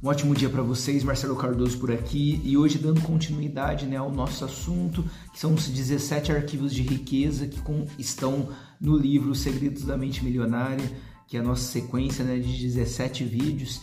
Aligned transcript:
Um 0.00 0.06
ótimo 0.06 0.32
dia 0.32 0.48
para 0.48 0.62
vocês, 0.62 1.02
Marcelo 1.02 1.34
Cardoso 1.34 1.76
por 1.76 1.90
aqui 1.90 2.40
e 2.44 2.56
hoje 2.56 2.78
dando 2.78 3.00
continuidade 3.00 3.84
né, 3.84 3.96
ao 3.96 4.12
nosso 4.12 4.44
assunto, 4.44 5.04
que 5.32 5.40
são 5.40 5.54
os 5.54 5.66
17 5.66 6.30
arquivos 6.30 6.72
de 6.72 6.82
riqueza 6.82 7.48
que 7.48 7.60
com, 7.60 7.84
estão 7.98 8.50
no 8.80 8.96
livro 8.96 9.34
Segredos 9.34 9.82
da 9.82 9.96
Mente 9.96 10.24
Milionária, 10.24 10.88
que 11.26 11.36
é 11.36 11.40
a 11.40 11.42
nossa 11.42 11.64
sequência 11.72 12.24
né, 12.24 12.38
de 12.38 12.62
17 12.62 13.24
vídeos. 13.24 13.80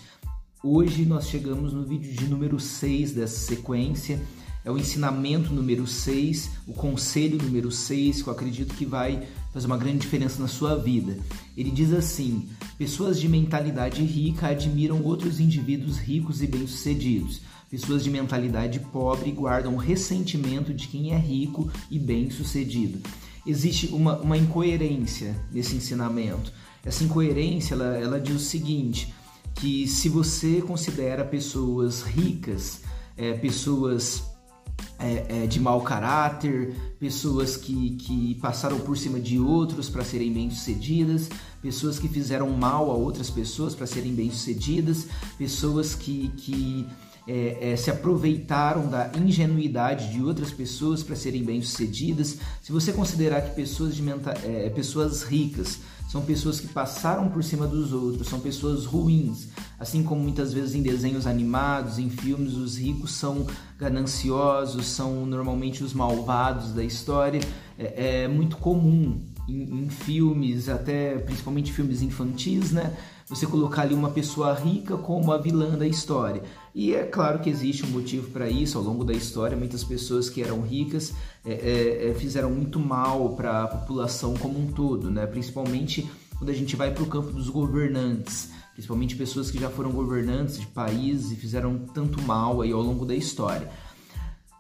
Hoje 0.63 1.03
nós 1.03 1.27
chegamos 1.27 1.73
no 1.73 1.83
vídeo 1.83 2.13
de 2.13 2.29
número 2.29 2.61
6 2.61 3.11
dessa 3.11 3.37
sequência, 3.37 4.21
é 4.63 4.71
o 4.71 4.77
ensinamento 4.77 5.53
número 5.53 5.85
6, 5.85 6.49
o 6.65 6.71
conselho 6.71 7.37
número 7.43 7.69
6, 7.69 8.21
que 8.21 8.29
eu 8.29 8.33
acredito 8.33 8.73
que 8.73 8.85
vai 8.85 9.27
fazer 9.55 9.67
uma 9.67 9.77
grande 9.77 9.99
diferença 9.99 10.41
na 10.41 10.49
sua 10.49 10.75
vida. 10.75 11.17
Ele 11.55 11.71
diz 11.71 11.93
assim: 11.93 12.49
pessoas 12.77 13.17
de 13.17 13.29
mentalidade 13.29 14.03
rica 14.03 14.47
admiram 14.47 15.01
outros 15.01 15.39
indivíduos 15.39 15.97
ricos 15.97 16.41
e 16.41 16.47
bem-sucedidos. 16.47 17.41
Pessoas 17.71 18.03
de 18.03 18.09
mentalidade 18.09 18.81
pobre 18.91 19.31
guardam 19.31 19.77
ressentimento 19.77 20.73
de 20.73 20.89
quem 20.89 21.13
é 21.13 21.17
rico 21.17 21.71
e 21.89 21.97
bem-sucedido. 21.97 22.99
Existe 23.47 23.87
uma, 23.87 24.17
uma 24.19 24.37
incoerência 24.37 25.33
nesse 25.49 25.77
ensinamento. 25.77 26.51
Essa 26.83 27.05
incoerência 27.05 27.75
ela, 27.75 27.97
ela 27.97 28.19
diz 28.19 28.35
o 28.35 28.39
seguinte: 28.39 29.13
que 29.55 29.87
se 29.87 30.09
você 30.09 30.61
considera 30.61 31.23
pessoas 31.23 32.01
ricas, 32.01 32.81
é, 33.15 33.31
pessoas 33.31 34.34
é, 34.99 35.43
é, 35.43 35.47
de 35.47 35.59
mau 35.59 35.81
caráter, 35.81 36.75
pessoas 36.99 37.57
que, 37.57 37.91
que 37.91 38.35
passaram 38.35 38.79
por 38.79 38.97
cima 38.97 39.19
de 39.19 39.39
outros 39.39 39.89
para 39.89 40.03
serem 40.03 40.31
bem-sucedidas, 40.31 41.29
pessoas 41.61 41.99
que 41.99 42.07
fizeram 42.07 42.49
mal 42.49 42.89
a 42.89 42.93
outras 42.93 43.29
pessoas 43.29 43.75
para 43.75 43.87
serem 43.87 44.13
bem-sucedidas, 44.13 45.07
pessoas 45.37 45.95
que, 45.95 46.29
que 46.37 46.87
é, 47.27 47.71
é, 47.71 47.75
se 47.75 47.89
aproveitaram 47.89 48.87
da 48.87 49.11
ingenuidade 49.17 50.11
de 50.13 50.21
outras 50.21 50.51
pessoas 50.51 51.01
para 51.01 51.15
serem 51.15 51.43
bem-sucedidas. 51.43 52.37
Se 52.61 52.71
você 52.71 52.93
considerar 52.93 53.41
que 53.41 53.55
pessoas, 53.55 53.95
de 53.95 54.03
é, 54.43 54.69
pessoas 54.69 55.23
ricas 55.23 55.79
são 56.07 56.21
pessoas 56.21 56.59
que 56.59 56.67
passaram 56.67 57.29
por 57.29 57.43
cima 57.43 57.67
dos 57.67 57.91
outros, 57.91 58.27
são 58.27 58.39
pessoas 58.39 58.85
ruins. 58.85 59.49
Assim 59.79 60.03
como 60.03 60.21
muitas 60.21 60.53
vezes 60.53 60.75
em 60.75 60.81
desenhos 60.81 61.27
animados, 61.27 61.99
em 61.99 62.09
filmes, 62.09 62.53
os 62.53 62.77
ricos 62.77 63.11
são 63.11 63.45
gananciosos, 63.77 64.87
são 64.87 65.25
normalmente 65.25 65.83
os 65.83 65.93
malvados 65.93 66.71
da 66.71 66.83
história. 66.83 67.41
É, 67.77 68.23
é 68.23 68.27
muito 68.27 68.57
comum 68.57 69.21
em, 69.49 69.83
em, 69.83 69.89
filmes, 69.89 70.69
até 70.69 71.17
principalmente 71.17 71.73
filmes 71.73 72.01
infantis, 72.01 72.71
né? 72.71 72.95
Você 73.27 73.47
colocar 73.47 73.81
ali 73.81 73.95
uma 73.95 74.11
pessoa 74.11 74.53
rica 74.53 74.95
como 74.97 75.31
a 75.31 75.37
vilã 75.37 75.75
da 75.75 75.87
história. 75.87 76.43
E 76.75 76.93
é 76.93 77.03
claro 77.03 77.39
que 77.39 77.49
existe 77.49 77.83
um 77.83 77.89
motivo 77.89 78.29
para 78.29 78.47
isso 78.47 78.77
ao 78.77 78.83
longo 78.83 79.03
da 79.03 79.13
história. 79.13 79.57
Muitas 79.57 79.83
pessoas 79.83 80.29
que 80.29 80.43
eram 80.43 80.61
ricas 80.61 81.11
é, 81.43 81.53
é, 81.53 82.09
é 82.09 82.13
fizeram 82.13 82.51
muito 82.51 82.79
mal 82.79 83.29
para 83.29 83.63
a 83.63 83.67
população 83.67 84.35
como 84.35 84.59
um 84.59 84.71
todo, 84.71 85.09
né? 85.09 85.25
Principalmente 85.25 86.07
quando 86.37 86.51
a 86.51 86.53
gente 86.53 86.75
vai 86.75 86.93
para 86.93 87.01
o 87.01 87.07
campo 87.07 87.31
dos 87.31 87.49
governantes, 87.49 88.51
principalmente 88.73 89.15
pessoas 89.15 89.49
que 89.49 89.59
já 89.59 89.69
foram 89.69 89.91
governantes 89.91 90.59
de 90.59 90.67
países 90.67 91.31
e 91.31 91.35
fizeram 91.35 91.79
tanto 91.93 92.21
mal 92.21 92.61
aí 92.61 92.71
ao 92.71 92.81
longo 92.81 93.05
da 93.05 93.15
história. 93.15 93.71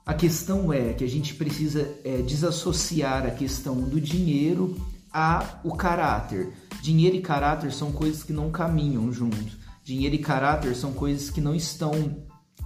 A 0.03 0.13
questão 0.13 0.71
é 0.71 0.93
que 0.93 1.03
a 1.03 1.09
gente 1.09 1.35
precisa 1.35 1.87
é, 2.03 2.21
desassociar 2.21 3.25
a 3.25 3.31
questão 3.31 3.81
do 3.81 3.99
dinheiro 3.99 4.75
a 5.15 5.61
o 5.63 5.73
caráter. 5.73 6.51
Dinheiro 6.81 7.15
e 7.15 7.21
caráter 7.21 7.71
são 7.71 7.89
coisas 7.89 8.21
que 8.21 8.33
não 8.33 8.51
caminham 8.51 9.13
juntos. 9.13 9.57
Dinheiro 9.81 10.13
e 10.13 10.19
caráter 10.19 10.75
são 10.75 10.91
coisas 10.91 11.29
que 11.29 11.39
não 11.39 11.55
estão 11.55 12.25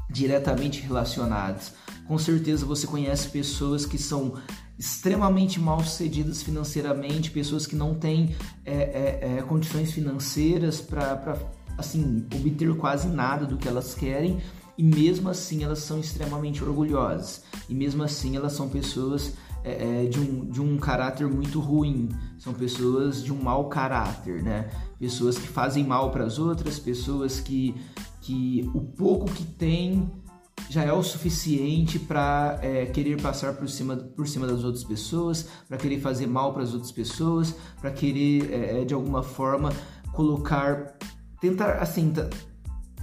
diretamente 0.09 0.81
relacionadas. 0.81 1.73
Com 2.07 2.17
certeza 2.17 2.65
você 2.65 2.87
conhece 2.87 3.29
pessoas 3.29 3.85
que 3.85 3.99
são 3.99 4.33
extremamente 4.79 5.59
mal 5.59 5.83
sucedidas 5.83 6.41
financeiramente, 6.41 7.29
pessoas 7.29 7.67
que 7.67 7.75
não 7.75 7.93
têm 7.93 8.35
é, 8.65 8.73
é, 8.73 9.37
é, 9.37 9.41
condições 9.43 9.91
financeiras 9.91 10.81
para 10.81 11.37
assim 11.77 12.25
obter 12.33 12.75
quase 12.77 13.07
nada 13.07 13.45
do 13.45 13.57
que 13.57 13.67
elas 13.67 13.93
querem 13.93 14.41
e 14.75 14.83
mesmo 14.83 15.29
assim 15.29 15.63
elas 15.63 15.79
são 15.79 15.99
extremamente 15.99 16.63
orgulhosas 16.63 17.43
e 17.69 17.75
mesmo 17.75 18.01
assim 18.01 18.35
elas 18.35 18.53
são 18.53 18.67
pessoas 18.69 19.33
é, 19.63 20.03
é, 20.03 20.07
de, 20.07 20.19
um, 20.19 20.45
de 20.45 20.61
um 20.61 20.77
caráter 20.77 21.27
muito 21.27 21.59
ruim, 21.59 22.09
são 22.37 22.53
pessoas 22.53 23.23
de 23.23 23.33
um 23.33 23.41
mau 23.41 23.67
caráter, 23.67 24.41
né? 24.41 24.69
Pessoas 24.97 25.37
que 25.37 25.47
fazem 25.47 25.83
mal 25.83 26.11
para 26.11 26.23
as 26.23 26.39
outras, 26.39 26.79
pessoas 26.79 27.39
que, 27.39 27.75
que 28.21 28.69
o 28.73 28.81
pouco 28.81 29.25
que 29.25 29.43
têm 29.43 30.09
já 30.69 30.83
é 30.83 30.93
o 30.93 31.01
suficiente 31.01 31.97
para 31.97 32.59
é, 32.61 32.85
querer 32.85 33.19
passar 33.21 33.53
por 33.53 33.67
cima, 33.67 33.95
por 33.95 34.27
cima 34.27 34.45
das 34.45 34.63
outras 34.63 34.83
pessoas, 34.83 35.47
para 35.67 35.77
querer 35.77 35.99
fazer 35.99 36.27
mal 36.27 36.53
para 36.53 36.63
as 36.63 36.73
outras 36.73 36.91
pessoas, 36.91 37.55
para 37.81 37.91
querer 37.91 38.51
é, 38.51 38.81
é, 38.81 38.85
de 38.85 38.93
alguma 38.93 39.23
forma 39.23 39.71
colocar, 40.13 40.97
tentar 41.41 41.79
assim, 41.79 42.13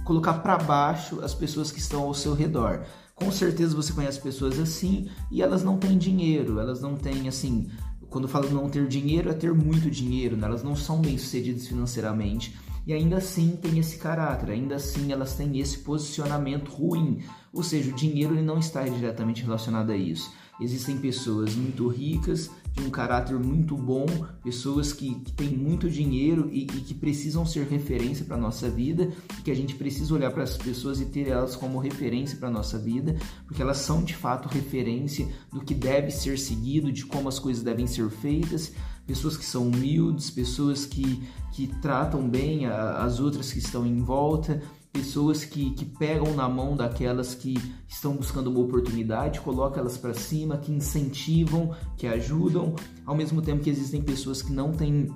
colocar 0.05 0.35
para 0.35 0.57
baixo 0.57 1.19
as 1.21 1.33
pessoas 1.33 1.71
que 1.71 1.79
estão 1.79 2.03
ao 2.03 2.13
seu 2.13 2.33
redor. 2.33 2.85
Com 3.17 3.31
certeza 3.31 3.75
você 3.75 3.91
conhece 3.91 4.21
pessoas 4.21 4.59
assim 4.59 5.09
e 5.31 5.41
elas 5.41 5.63
não 5.63 5.77
têm 5.77 5.97
dinheiro, 5.97 6.59
elas 6.59 6.81
não 6.81 6.95
têm 6.95 7.27
assim. 7.27 7.67
Quando 8.11 8.27
falo 8.27 8.49
não 8.51 8.69
ter 8.69 8.87
dinheiro, 8.87 9.29
é 9.29 9.33
ter 9.33 9.53
muito 9.53 9.89
dinheiro, 9.89 10.37
né? 10.37 10.45
elas 10.45 10.63
não 10.63 10.75
são 10.75 11.01
bem 11.01 11.17
sucedidas 11.17 11.67
financeiramente 11.67 12.55
e 12.85 12.93
ainda 12.93 13.17
assim 13.17 13.57
tem 13.59 13.79
esse 13.79 13.97
caráter, 13.97 14.51
ainda 14.51 14.75
assim 14.75 15.11
elas 15.11 15.33
têm 15.33 15.59
esse 15.59 15.79
posicionamento 15.79 16.69
ruim, 16.69 17.21
ou 17.51 17.63
seja, 17.63 17.91
o 17.91 17.95
dinheiro 17.95 18.35
ele 18.35 18.43
não 18.43 18.59
está 18.59 18.83
diretamente 18.83 19.43
relacionado 19.43 19.91
a 19.91 19.97
isso. 19.97 20.31
Existem 20.61 20.97
pessoas 20.97 21.53
muito 21.55 21.87
ricas, 21.87 22.49
de 22.77 22.83
um 22.83 22.89
caráter 22.91 23.37
muito 23.39 23.75
bom, 23.75 24.05
pessoas 24.43 24.93
que, 24.93 25.15
que 25.15 25.31
têm 25.31 25.49
muito 25.49 25.89
dinheiro 25.89 26.47
e, 26.51 26.61
e, 26.61 26.81
que 26.81 26.93
precisam 26.93 27.45
ser 27.45 27.65
referência 27.67 28.23
para 28.23 28.35
a 28.35 28.39
nossa 28.39 28.69
vida, 28.69 29.09
e 29.39 29.41
que 29.41 29.49
a 29.49 29.55
gente 29.55 29.73
precisa 29.73 30.13
olhar 30.13 30.31
para 30.31 30.43
essas 30.43 30.57
pessoas 30.57 31.01
e 31.01 31.05
ter 31.05 31.27
elas 31.27 31.55
como 31.55 31.79
referência 31.79 32.37
para 32.37 32.49
a 32.49 32.51
nossa 32.51 32.77
vida, 32.77 33.17
porque 33.45 33.61
elas 33.61 33.77
são 33.77 34.03
de 34.03 34.15
fato 34.15 34.47
referência 34.47 35.27
do 35.51 35.61
que 35.61 35.73
deve 35.73 36.11
ser 36.11 36.37
seguido, 36.37 36.91
de 36.91 37.03
como 37.05 37.27
as 37.27 37.39
coisas 37.39 37.63
devem 37.63 37.87
ser 37.87 38.09
feitas, 38.11 38.71
pessoas 39.07 39.35
que 39.35 39.45
são 39.45 39.67
humildes, 39.67 40.29
pessoas 40.29 40.85
que, 40.85 41.23
que 41.53 41.67
tratam 41.81 42.29
bem 42.29 42.67
a, 42.67 43.03
as 43.03 43.19
outras 43.19 43.51
que 43.51 43.59
estão 43.59 43.87
em 43.87 44.01
volta, 44.01 44.61
pessoas 44.97 45.45
que, 45.45 45.71
que 45.71 45.85
pegam 45.85 46.33
na 46.33 46.49
mão 46.49 46.75
daquelas 46.75 47.35
que 47.35 47.55
estão 47.87 48.15
buscando 48.15 48.49
uma 48.49 48.59
oportunidade, 48.59 49.39
colocam 49.41 49.81
elas 49.81 49.95
para 49.95 50.13
cima, 50.15 50.57
que 50.57 50.71
incentivam, 50.71 51.75
que 51.95 52.07
ajudam, 52.07 52.75
ao 53.05 53.15
mesmo 53.15 53.39
tempo 53.41 53.63
que 53.63 53.69
existem 53.69 54.01
pessoas 54.01 54.41
que 54.41 54.51
não 54.51 54.71
têm 54.71 55.13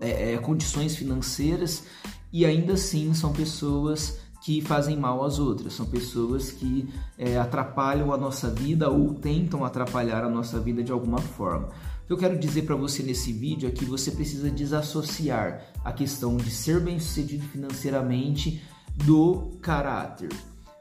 é, 0.00 0.34
é, 0.34 0.38
condições 0.38 0.94
financeiras 0.94 1.84
e 2.32 2.46
ainda 2.46 2.74
assim 2.74 3.12
são 3.12 3.32
pessoas 3.32 4.20
que 4.44 4.60
fazem 4.60 4.96
mal 4.96 5.24
às 5.24 5.38
outras, 5.38 5.72
são 5.72 5.86
pessoas 5.86 6.52
que 6.52 6.88
é, 7.18 7.36
atrapalham 7.38 8.12
a 8.12 8.16
nossa 8.16 8.50
vida 8.50 8.88
ou 8.88 9.14
tentam 9.14 9.64
atrapalhar 9.64 10.24
a 10.24 10.28
nossa 10.28 10.60
vida 10.60 10.82
de 10.82 10.92
alguma 10.92 11.18
forma. 11.18 11.68
O 12.04 12.06
que 12.06 12.12
eu 12.12 12.18
quero 12.18 12.38
dizer 12.38 12.62
para 12.62 12.76
você 12.76 13.02
nesse 13.02 13.32
vídeo 13.32 13.68
é 13.68 13.72
que 13.72 13.84
você 13.84 14.10
precisa 14.10 14.50
desassociar 14.50 15.62
a 15.84 15.92
questão 15.92 16.36
de 16.36 16.50
ser 16.50 16.80
bem 16.80 16.98
sucedido 16.98 17.44
financeiramente 17.46 18.62
do 18.94 19.58
caráter. 19.60 20.30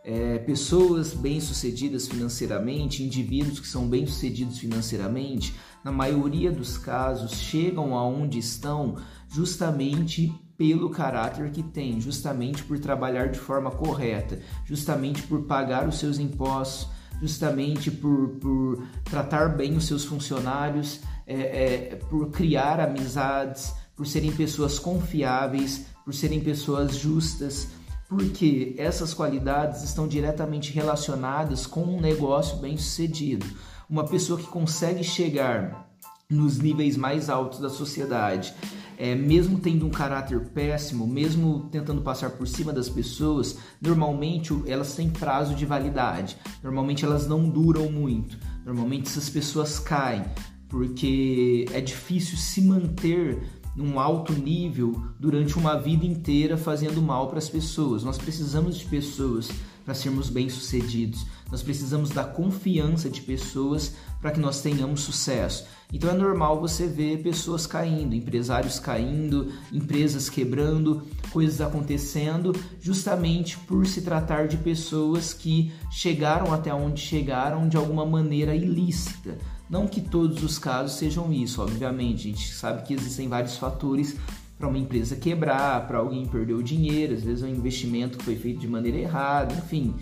É, 0.03 0.39
pessoas 0.39 1.13
bem-sucedidas 1.13 2.07
financeiramente, 2.07 3.03
indivíduos 3.03 3.59
que 3.59 3.67
são 3.67 3.87
bem-sucedidos 3.87 4.57
financeiramente, 4.57 5.53
na 5.83 5.91
maioria 5.91 6.51
dos 6.51 6.77
casos 6.77 7.33
chegam 7.33 7.95
aonde 7.95 8.39
estão 8.39 8.95
justamente 9.29 10.33
pelo 10.57 10.89
caráter 10.89 11.49
que 11.51 11.63
têm, 11.63 11.99
justamente 11.99 12.63
por 12.63 12.77
trabalhar 12.79 13.29
de 13.29 13.39
forma 13.39 13.71
correta, 13.71 14.39
justamente 14.65 15.23
por 15.23 15.43
pagar 15.43 15.87
os 15.87 15.97
seus 15.97 16.19
impostos, 16.19 16.87
justamente 17.19 17.89
por, 17.89 18.29
por 18.39 18.83
tratar 19.03 19.55
bem 19.55 19.75
os 19.75 19.85
seus 19.85 20.03
funcionários, 20.03 20.99
é, 21.25 21.35
é, 21.35 21.95
por 21.95 22.29
criar 22.31 22.79
amizades, 22.79 23.73
por 23.95 24.05
serem 24.05 24.31
pessoas 24.31 24.79
confiáveis, 24.79 25.85
por 26.03 26.13
serem 26.13 26.39
pessoas 26.39 26.95
justas 26.95 27.67
porque 28.11 28.75
essas 28.77 29.13
qualidades 29.13 29.83
estão 29.83 30.05
diretamente 30.05 30.73
relacionadas 30.73 31.65
com 31.65 31.81
um 31.81 32.01
negócio 32.01 32.57
bem 32.57 32.75
sucedido. 32.75 33.45
Uma 33.89 34.03
pessoa 34.03 34.37
que 34.37 34.47
consegue 34.47 35.01
chegar 35.01 35.89
nos 36.29 36.59
níveis 36.59 36.97
mais 36.97 37.29
altos 37.29 37.59
da 37.59 37.69
sociedade, 37.69 38.53
é, 38.97 39.15
mesmo 39.15 39.59
tendo 39.59 39.87
um 39.87 39.89
caráter 39.89 40.41
péssimo, 40.49 41.07
mesmo 41.07 41.69
tentando 41.71 42.01
passar 42.01 42.31
por 42.31 42.45
cima 42.49 42.73
das 42.73 42.89
pessoas, 42.89 43.57
normalmente 43.81 44.53
elas 44.67 44.93
têm 44.93 45.09
prazo 45.09 45.55
de 45.55 45.65
validade. 45.65 46.35
Normalmente 46.61 47.05
elas 47.05 47.27
não 47.27 47.47
duram 47.47 47.89
muito. 47.89 48.37
Normalmente 48.65 49.07
essas 49.07 49.29
pessoas 49.29 49.79
caem 49.79 50.25
porque 50.67 51.65
é 51.71 51.79
difícil 51.79 52.37
se 52.37 52.61
manter 52.61 53.60
num 53.75 53.99
alto 53.99 54.33
nível 54.33 55.01
durante 55.19 55.57
uma 55.57 55.79
vida 55.79 56.05
inteira 56.05 56.57
fazendo 56.57 57.01
mal 57.01 57.27
para 57.27 57.37
as 57.37 57.49
pessoas. 57.49 58.03
Nós 58.03 58.17
precisamos 58.17 58.77
de 58.77 58.85
pessoas 58.85 59.49
para 59.83 59.93
sermos 59.93 60.29
bem-sucedidos. 60.29 61.25
Nós 61.49 61.61
precisamos 61.61 62.11
da 62.11 62.23
confiança 62.23 63.09
de 63.09 63.21
pessoas 63.21 63.95
para 64.21 64.31
que 64.31 64.39
nós 64.39 64.61
tenhamos 64.61 65.01
sucesso. 65.01 65.65
Então 65.91 66.09
é 66.09 66.13
normal 66.13 66.61
você 66.61 66.87
ver 66.87 67.21
pessoas 67.21 67.67
caindo, 67.67 68.15
empresários 68.15 68.79
caindo, 68.79 69.51
empresas 69.71 70.29
quebrando, 70.29 71.03
coisas 71.31 71.59
acontecendo, 71.59 72.55
justamente 72.79 73.57
por 73.57 73.85
se 73.85 74.01
tratar 74.01 74.47
de 74.47 74.57
pessoas 74.57 75.33
que 75.33 75.73
chegaram 75.89 76.53
até 76.53 76.73
onde 76.73 77.01
chegaram 77.01 77.67
de 77.67 77.75
alguma 77.75 78.05
maneira 78.05 78.55
ilícita. 78.55 79.37
Não 79.71 79.87
que 79.87 80.01
todos 80.01 80.43
os 80.43 80.59
casos 80.59 80.97
sejam 80.97 81.31
isso, 81.31 81.61
obviamente, 81.61 82.27
a 82.27 82.31
gente 82.31 82.53
sabe 82.53 82.83
que 82.83 82.93
existem 82.93 83.29
vários 83.29 83.55
fatores 83.55 84.17
para 84.59 84.67
uma 84.67 84.77
empresa 84.77 85.15
quebrar, 85.15 85.87
para 85.87 85.99
alguém 85.99 86.25
perder 86.25 86.53
o 86.55 86.61
dinheiro, 86.61 87.13
às 87.13 87.23
vezes 87.23 87.41
é 87.41 87.47
um 87.47 87.55
investimento 87.55 88.17
que 88.17 88.25
foi 88.25 88.35
feito 88.35 88.59
de 88.59 88.67
maneira 88.67 88.97
errada, 88.97 89.55
enfim. 89.55 89.95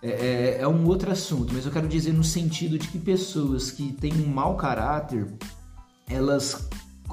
É, 0.00 0.08
é, 0.08 0.58
é, 0.60 0.68
um 0.68 0.86
outro 0.86 1.10
assunto, 1.10 1.52
mas 1.52 1.66
eu 1.66 1.72
quero 1.72 1.88
dizer 1.88 2.12
no 2.12 2.22
sentido 2.22 2.78
de 2.78 2.86
que 2.86 3.00
pessoas 3.00 3.72
que 3.72 3.92
têm 3.92 4.12
um 4.14 4.28
mau 4.28 4.56
caráter, 4.56 5.26
elas 6.08 6.68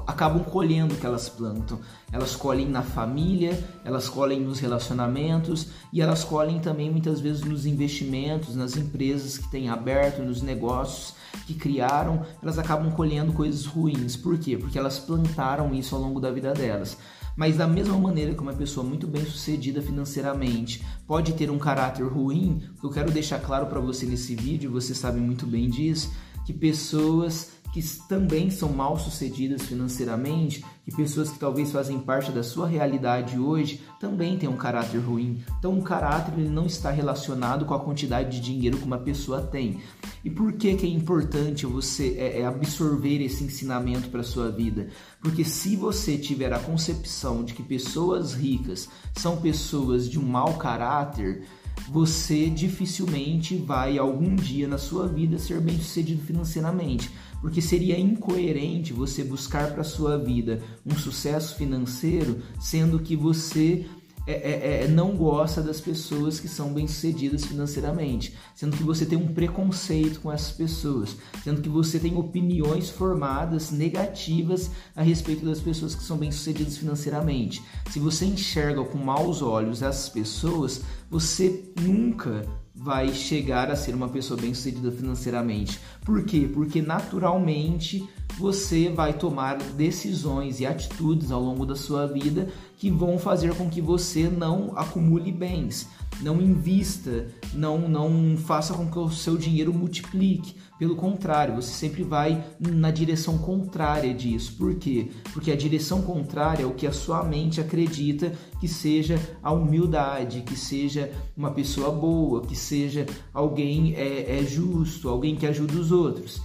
acabam 0.08 0.42
colhendo 0.42 0.94
o 0.94 0.96
que 0.96 1.04
elas 1.04 1.28
plantam. 1.28 1.78
Elas 2.10 2.34
colhem 2.34 2.66
na 2.66 2.80
família, 2.80 3.62
elas 3.84 4.08
colhem 4.08 4.40
nos 4.40 4.58
relacionamentos 4.58 5.68
e 5.92 6.00
elas 6.00 6.24
colhem 6.24 6.58
também 6.60 6.90
muitas 6.90 7.20
vezes 7.20 7.42
nos 7.44 7.66
investimentos, 7.66 8.56
nas 8.56 8.74
empresas 8.74 9.36
que 9.36 9.50
têm 9.50 9.68
aberto, 9.68 10.22
nos 10.22 10.40
negócios 10.40 11.12
que 11.46 11.52
criaram, 11.52 12.22
elas 12.42 12.58
acabam 12.58 12.90
colhendo 12.90 13.34
coisas 13.34 13.66
ruins. 13.66 14.16
Por 14.16 14.38
quê? 14.38 14.56
Porque 14.56 14.78
elas 14.78 14.98
plantaram 14.98 15.74
isso 15.74 15.94
ao 15.94 16.00
longo 16.00 16.18
da 16.18 16.30
vida 16.30 16.54
delas. 16.54 16.96
Mas 17.36 17.58
da 17.58 17.66
mesma 17.66 17.98
maneira 17.98 18.34
que 18.34 18.40
uma 18.40 18.54
pessoa 18.54 18.84
muito 18.84 19.06
bem 19.06 19.26
sucedida 19.26 19.82
financeiramente 19.82 20.84
pode 21.06 21.34
ter 21.34 21.50
um 21.50 21.58
caráter 21.58 22.04
ruim, 22.04 22.62
eu 22.82 22.88
quero 22.88 23.12
deixar 23.12 23.40
claro 23.40 23.66
para 23.66 23.78
você 23.78 24.06
nesse 24.06 24.34
vídeo, 24.34 24.72
você 24.72 24.94
sabe 24.94 25.20
muito 25.20 25.46
bem 25.46 25.68
disso, 25.68 26.10
que 26.46 26.52
pessoas 26.54 27.57
que 27.82 28.08
também 28.08 28.50
são 28.50 28.72
mal 28.72 28.98
sucedidas 28.98 29.62
financeiramente, 29.62 30.64
que 30.84 30.94
pessoas 30.94 31.30
que 31.30 31.38
talvez 31.38 31.70
fazem 31.70 31.98
parte 31.98 32.32
da 32.32 32.42
sua 32.42 32.66
realidade 32.66 33.38
hoje 33.38 33.80
também 34.00 34.38
têm 34.38 34.48
um 34.48 34.56
caráter 34.56 34.98
ruim. 34.98 35.42
Então, 35.58 35.78
o 35.78 35.82
caráter 35.82 36.34
ele 36.38 36.48
não 36.48 36.66
está 36.66 36.90
relacionado 36.90 37.64
com 37.64 37.74
a 37.74 37.80
quantidade 37.80 38.30
de 38.30 38.40
dinheiro 38.40 38.78
que 38.78 38.84
uma 38.84 38.98
pessoa 38.98 39.42
tem. 39.42 39.80
E 40.24 40.30
por 40.30 40.52
que, 40.54 40.74
que 40.74 40.86
é 40.86 40.88
importante 40.88 41.66
você 41.66 42.16
é, 42.18 42.40
é 42.40 42.46
absorver 42.46 43.22
esse 43.22 43.44
ensinamento 43.44 44.08
para 44.08 44.20
a 44.20 44.24
sua 44.24 44.50
vida? 44.50 44.88
Porque 45.20 45.44
se 45.44 45.76
você 45.76 46.18
tiver 46.18 46.52
a 46.52 46.58
concepção 46.58 47.44
de 47.44 47.54
que 47.54 47.62
pessoas 47.62 48.34
ricas 48.34 48.88
são 49.14 49.36
pessoas 49.36 50.08
de 50.08 50.18
um 50.18 50.26
mau 50.26 50.54
caráter, 50.54 51.44
você 51.88 52.48
dificilmente 52.48 53.56
vai 53.56 53.98
algum 53.98 54.34
dia 54.34 54.66
na 54.66 54.78
sua 54.78 55.06
vida 55.06 55.38
ser 55.38 55.60
bem 55.60 55.78
sucedido 55.78 56.22
financeiramente 56.22 57.10
porque 57.40 57.60
seria 57.60 57.98
incoerente 57.98 58.92
você 58.92 59.22
buscar 59.22 59.72
para 59.72 59.84
sua 59.84 60.18
vida 60.18 60.60
um 60.84 60.94
sucesso 60.96 61.56
financeiro, 61.56 62.42
sendo 62.60 62.98
que 62.98 63.16
você 63.16 63.86
é, 64.28 64.32
é, 64.32 64.84
é, 64.84 64.88
não 64.88 65.16
gosta 65.16 65.62
das 65.62 65.80
pessoas 65.80 66.38
que 66.38 66.48
são 66.48 66.74
bem-sucedidas 66.74 67.46
financeiramente, 67.46 68.36
sendo 68.54 68.76
que 68.76 68.82
você 68.82 69.06
tem 69.06 69.16
um 69.16 69.32
preconceito 69.32 70.20
com 70.20 70.30
essas 70.30 70.52
pessoas, 70.52 71.16
sendo 71.42 71.62
que 71.62 71.68
você 71.70 71.98
tem 71.98 72.14
opiniões 72.14 72.90
formadas 72.90 73.70
negativas 73.70 74.70
a 74.94 75.00
respeito 75.02 75.46
das 75.46 75.60
pessoas 75.60 75.94
que 75.94 76.02
são 76.02 76.18
bem-sucedidas 76.18 76.76
financeiramente. 76.76 77.62
Se 77.90 77.98
você 77.98 78.26
enxerga 78.26 78.84
com 78.84 78.98
maus 78.98 79.40
olhos 79.40 79.80
essas 79.80 80.10
pessoas, 80.10 80.82
você 81.10 81.72
nunca 81.80 82.44
vai 82.80 83.12
chegar 83.12 83.70
a 83.70 83.76
ser 83.76 83.92
uma 83.92 84.08
pessoa 84.08 84.40
bem-sucedida 84.40 84.92
financeiramente. 84.92 85.80
Por 86.04 86.24
quê? 86.24 86.48
Porque 86.52 86.80
naturalmente 86.80 88.08
você 88.38 88.88
vai 88.88 89.12
tomar 89.12 89.56
decisões 89.56 90.60
e 90.60 90.66
atitudes 90.66 91.32
ao 91.32 91.42
longo 91.42 91.66
da 91.66 91.74
sua 91.74 92.06
vida 92.06 92.48
que 92.76 92.88
vão 92.88 93.18
fazer 93.18 93.52
com 93.56 93.68
que 93.68 93.80
você 93.80 94.28
não 94.28 94.72
acumule 94.76 95.32
bens, 95.32 95.88
não 96.20 96.40
invista, 96.40 97.26
não 97.52 97.88
não 97.88 98.36
faça 98.36 98.74
com 98.74 98.90
que 98.90 98.98
o 98.98 99.10
seu 99.10 99.36
dinheiro 99.36 99.72
multiplique. 99.72 100.56
Pelo 100.78 100.94
contrário, 100.94 101.56
você 101.56 101.72
sempre 101.72 102.04
vai 102.04 102.44
na 102.60 102.90
direção 102.90 103.36
contrária 103.38 104.14
disso. 104.14 104.54
Por 104.56 104.76
quê? 104.76 105.10
Porque 105.32 105.50
a 105.50 105.56
direção 105.56 106.02
contrária 106.02 106.62
é 106.62 106.66
o 106.66 106.74
que 106.74 106.86
a 106.86 106.92
sua 106.92 107.24
mente 107.24 107.60
acredita 107.60 108.32
que 108.60 108.68
seja 108.68 109.18
a 109.42 109.52
humildade, 109.52 110.42
que 110.42 110.56
seja 110.56 111.10
uma 111.36 111.50
pessoa 111.50 111.90
boa, 111.90 112.42
que 112.42 112.54
seja 112.54 113.06
alguém 113.34 113.94
é, 113.94 114.38
é 114.38 114.44
justo, 114.44 115.08
alguém 115.08 115.34
que 115.34 115.46
ajuda 115.46 115.74
os 115.74 115.90
outros. 115.90 116.40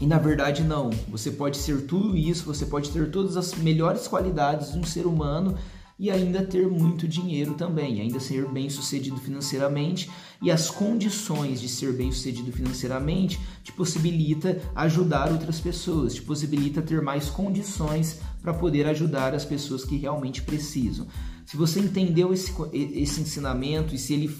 E 0.00 0.06
na 0.06 0.18
verdade 0.18 0.62
não. 0.62 0.90
Você 1.08 1.30
pode 1.30 1.58
ser 1.58 1.86
tudo 1.86 2.16
isso, 2.16 2.44
você 2.44 2.64
pode 2.64 2.90
ter 2.90 3.10
todas 3.10 3.36
as 3.36 3.54
melhores 3.54 4.08
qualidades 4.08 4.72
de 4.72 4.78
um 4.78 4.84
ser 4.84 5.06
humano 5.06 5.56
e 6.00 6.10
ainda 6.10 6.42
ter 6.42 6.66
muito 6.66 7.06
dinheiro 7.06 7.52
também, 7.52 8.00
ainda 8.00 8.18
ser 8.18 8.48
bem 8.48 8.70
sucedido 8.70 9.18
financeiramente 9.18 10.10
e 10.40 10.50
as 10.50 10.70
condições 10.70 11.60
de 11.60 11.68
ser 11.68 11.92
bem 11.92 12.10
sucedido 12.10 12.50
financeiramente 12.50 13.38
te 13.62 13.70
possibilita 13.70 14.62
ajudar 14.74 15.30
outras 15.30 15.60
pessoas, 15.60 16.14
te 16.14 16.22
possibilita 16.22 16.80
ter 16.80 17.02
mais 17.02 17.28
condições 17.28 18.18
para 18.40 18.54
poder 18.54 18.86
ajudar 18.86 19.34
as 19.34 19.44
pessoas 19.44 19.84
que 19.84 19.98
realmente 19.98 20.40
precisam. 20.40 21.06
Se 21.44 21.54
você 21.54 21.80
entendeu 21.80 22.32
esse, 22.32 22.50
esse 22.72 23.20
ensinamento 23.20 23.94
e 23.94 23.98
se 23.98 24.14
ele 24.14 24.34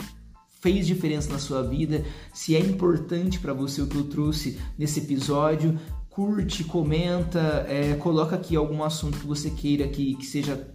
fez 0.62 0.86
diferença 0.86 1.30
na 1.30 1.38
sua 1.38 1.62
vida, 1.62 2.02
se 2.32 2.56
é 2.56 2.58
importante 2.58 3.38
para 3.38 3.52
você 3.52 3.82
o 3.82 3.86
que 3.86 3.96
eu 3.96 4.04
trouxe 4.04 4.58
nesse 4.78 5.00
episódio, 5.00 5.78
curte, 6.08 6.64
comenta, 6.64 7.66
é, 7.68 7.96
coloca 7.96 8.34
aqui 8.34 8.56
algum 8.56 8.82
assunto 8.82 9.18
que 9.18 9.26
você 9.26 9.50
queira 9.50 9.86
que, 9.88 10.14
que 10.14 10.24
seja 10.24 10.66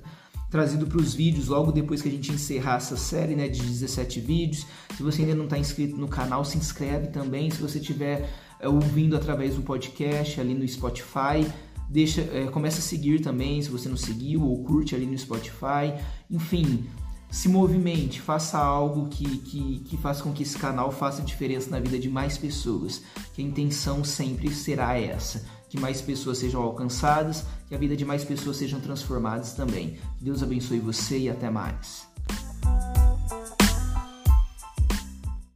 trazido 0.56 0.88
para 0.88 1.00
os 1.00 1.14
vídeos 1.14 1.50
logo 1.50 1.70
depois 1.70 2.02
que 2.02 2.08
a 2.08 2.12
gente 2.12 2.32
encerrar 2.32 2.78
essa 2.78 2.96
série 2.96 3.36
né, 3.36 3.50
de 3.50 3.62
17 3.62 4.22
vídeos. 4.22 4.66
Se 4.96 5.04
você 5.04 5.22
ainda 5.22 5.36
não 5.36 5.44
está 5.44 5.58
inscrito 5.58 5.98
no 5.98 6.08
canal, 6.08 6.46
se 6.46 6.58
inscreve 6.58 7.08
também. 7.08 7.52
Se 7.52 7.62
você 7.62 7.78
estiver 7.78 8.30
é, 8.62 8.70
ouvindo 8.70 9.18
através 9.18 9.56
do 9.56 9.62
podcast 9.64 10.40
ali 10.40 10.54
no 10.54 10.66
Spotify, 10.66 11.46
deixa, 11.90 12.22
é, 12.22 12.46
começa 12.46 12.80
a 12.80 12.82
seguir 12.82 13.20
também 13.20 13.62
se 13.62 13.70
você 13.70 13.90
não 13.90 13.98
seguiu 13.98 14.44
ou 14.44 14.64
curte 14.64 14.96
ali 14.96 15.06
no 15.06 15.18
Spotify. 15.18 15.94
Enfim, 16.32 16.86
se 17.30 17.50
movimente, 17.50 18.22
faça 18.22 18.58
algo 18.58 19.10
que, 19.10 19.40
que, 19.40 19.80
que 19.80 19.98
faça 19.98 20.24
com 20.24 20.32
que 20.32 20.44
esse 20.44 20.58
canal 20.58 20.90
faça 20.90 21.22
diferença 21.22 21.70
na 21.70 21.82
vida 21.82 22.00
de 22.00 22.10
mais 22.10 22.38
pessoas. 22.38 23.02
Que 23.34 23.42
a 23.42 23.46
intenção 23.46 24.06
sempre 24.06 24.50
será 24.54 24.98
essa: 24.98 25.46
que 25.70 25.80
mais 25.80 26.02
pessoas 26.02 26.38
sejam 26.38 26.62
alcançadas, 26.62 27.46
que 27.68 27.76
a 27.76 27.78
vida 27.78 27.96
de 27.96 28.06
mais 28.06 28.24
pessoas 28.24 28.58
sejam 28.58 28.80
transformadas 28.80 29.54
também. 29.54 29.98
Deus 30.22 30.44
abençoe 30.44 30.80
você 30.80 31.18
e 31.18 31.30
até 31.30 31.50
mais. 31.50 32.15